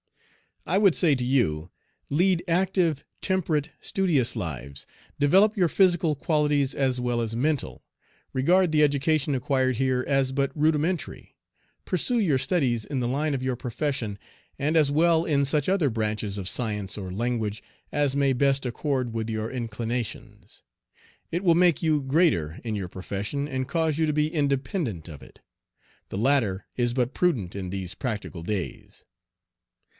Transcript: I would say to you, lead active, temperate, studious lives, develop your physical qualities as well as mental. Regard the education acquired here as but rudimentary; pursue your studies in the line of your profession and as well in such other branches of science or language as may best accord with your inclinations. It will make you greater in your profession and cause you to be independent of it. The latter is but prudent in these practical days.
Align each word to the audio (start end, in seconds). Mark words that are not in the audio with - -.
I 0.65 0.79
would 0.79 0.95
say 0.95 1.13
to 1.15 1.23
you, 1.23 1.69
lead 2.09 2.43
active, 2.47 3.03
temperate, 3.21 3.69
studious 3.81 4.35
lives, 4.35 4.85
develop 5.19 5.55
your 5.57 5.67
physical 5.67 6.15
qualities 6.15 6.73
as 6.75 6.99
well 6.99 7.21
as 7.21 7.35
mental. 7.35 7.83
Regard 8.33 8.71
the 8.71 8.81
education 8.83 9.33
acquired 9.35 9.75
here 9.77 10.03
as 10.07 10.31
but 10.31 10.51
rudimentary; 10.55 11.35
pursue 11.85 12.17
your 12.19 12.37
studies 12.39 12.83
in 12.85 12.99
the 12.99 13.07
line 13.07 13.33
of 13.35 13.41
your 13.43 13.55
profession 13.55 14.17
and 14.59 14.75
as 14.77 14.91
well 14.91 15.23
in 15.25 15.45
such 15.45 15.69
other 15.69 15.89
branches 15.89 16.37
of 16.39 16.49
science 16.49 16.97
or 16.97 17.11
language 17.11 17.61
as 17.91 18.15
may 18.15 18.31
best 18.33 18.65
accord 18.65 19.13
with 19.13 19.29
your 19.29 19.51
inclinations. 19.51 20.63
It 21.31 21.43
will 21.43 21.55
make 21.55 21.81
you 21.83 22.01
greater 22.01 22.59
in 22.63 22.75
your 22.75 22.87
profession 22.87 23.47
and 23.47 23.67
cause 23.67 23.97
you 23.99 24.05
to 24.07 24.13
be 24.13 24.33
independent 24.33 25.07
of 25.07 25.21
it. 25.21 25.41
The 26.09 26.17
latter 26.19 26.65
is 26.75 26.93
but 26.93 27.13
prudent 27.15 27.55
in 27.55 27.69
these 27.69 27.93
practical 27.93 28.41
days. 28.41 29.05